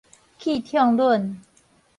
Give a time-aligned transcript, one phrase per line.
[0.39, 1.39] 氣暢忍